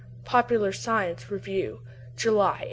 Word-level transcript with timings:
(Popular 0.25 0.71
Science 0.71 1.29
Review, 1.29 1.81
July, 2.17 2.55
1878.) 2.55 2.59